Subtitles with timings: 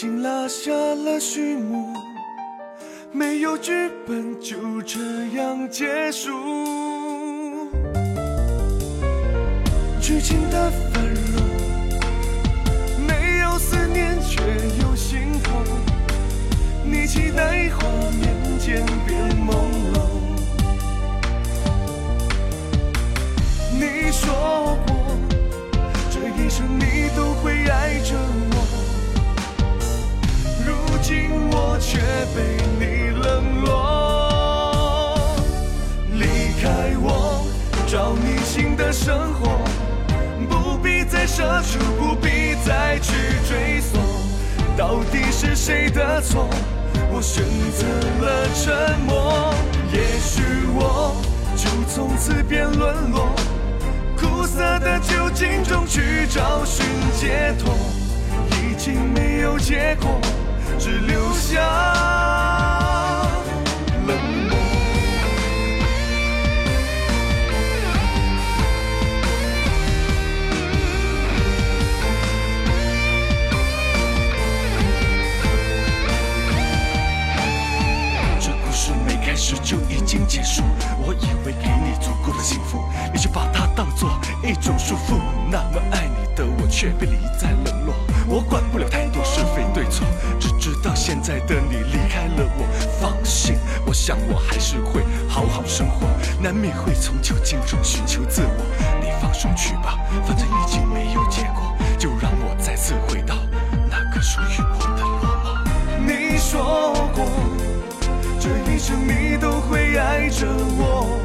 [0.00, 1.92] 情拉下了序幕，
[3.10, 3.72] 没有剧
[4.06, 5.00] 本就这
[5.36, 6.30] 样结束。
[10.00, 11.42] 剧情的繁荣，
[13.08, 14.40] 没有思念却
[14.84, 15.64] 有心痛。
[16.84, 19.77] 你期待画面渐变朦胧
[41.70, 43.12] 就，不必再去
[43.46, 44.00] 追索，
[44.76, 46.48] 到底是谁的错？
[47.12, 47.86] 我选择
[48.24, 49.52] 了沉默，
[49.92, 50.42] 也许
[50.74, 51.14] 我
[51.56, 53.28] 就从此便沦落，
[54.16, 56.86] 苦涩的酒精中去找寻
[57.18, 57.74] 解脱，
[58.50, 60.18] 已经没有结果。
[60.78, 61.60] 只留下
[79.48, 80.62] 没开始就已经结束，
[80.98, 84.10] 我以为给你足够的幸福，你却把它当作
[84.44, 85.18] 一种束缚。
[85.50, 87.94] 那么爱你的我却被你一再冷落，
[88.26, 90.06] 我管不了太多是非对错，
[90.38, 92.66] 只知道现在的你离开了我。
[93.00, 96.06] 放心，我想我还是会好好生活，
[96.42, 98.64] 难免会从酒精中寻求自我。
[99.00, 102.10] 你放手去吧，反正已经没有结果，就
[110.18, 111.16] 爱着我，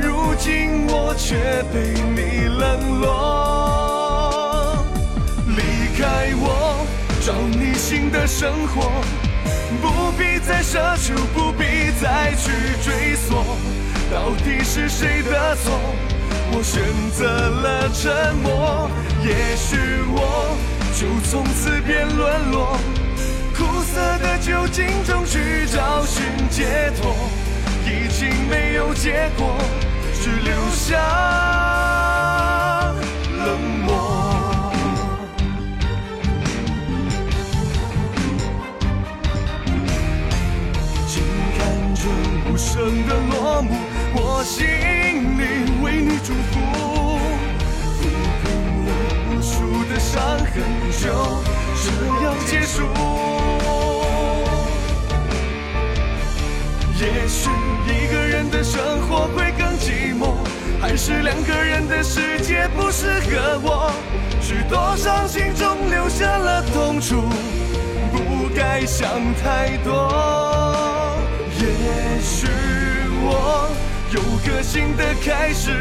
[0.00, 1.34] 如今我却
[1.74, 4.86] 被你冷落。
[5.48, 5.60] 离
[5.98, 6.86] 开我，
[7.26, 9.02] 找你新的生活，
[9.82, 12.52] 不必再奢求，不必再去
[12.84, 13.44] 追索，
[14.08, 15.80] 到底是谁的错？
[16.52, 18.88] 我选择了沉默，
[19.24, 19.76] 也许
[20.14, 20.56] 我
[20.94, 22.78] 就从此便沦落。
[23.56, 25.38] 苦涩的酒精中去
[29.06, 29.54] 结果，
[30.20, 30.98] 只留下
[33.38, 34.72] 冷漠。
[41.06, 41.22] 静
[41.56, 42.02] 看着
[42.50, 43.70] 无声的落幕，
[44.16, 44.66] 我心
[45.38, 45.40] 里
[45.84, 46.58] 为你祝福。
[48.00, 48.02] 抚
[48.42, 48.44] 平
[48.86, 48.88] 了
[49.30, 49.54] 无数
[49.88, 50.52] 的伤痕，
[51.00, 51.04] 就
[51.80, 51.86] 这
[52.24, 53.15] 样结束。
[57.26, 57.50] 也许
[57.88, 60.36] 一个人的生活会更寂寞，
[60.80, 63.90] 还是两个人的世界不适合我？
[64.40, 67.24] 许多伤心中留下了痛楚，
[68.12, 69.08] 不该想
[69.42, 71.18] 太多。
[71.58, 72.46] 也许
[73.24, 73.70] 我
[74.12, 75.72] 有个新的开始，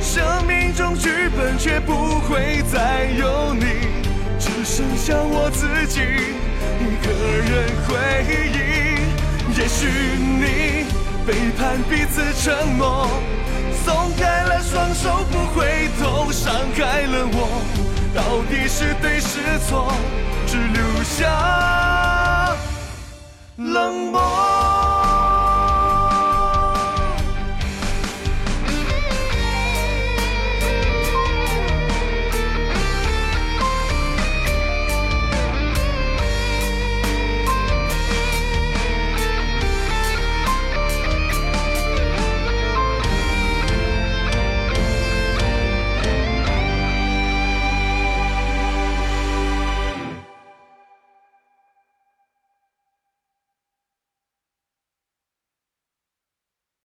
[0.00, 3.64] 生命中剧本却不会再有你，
[4.38, 6.00] 只剩下我自己
[9.60, 10.86] 也许你
[11.26, 13.06] 背叛彼此承诺，
[13.84, 17.60] 松开了双手不回头，伤害了我，
[18.14, 19.92] 到底是对是错，
[20.46, 22.56] 只留下
[23.58, 24.19] 冷漠。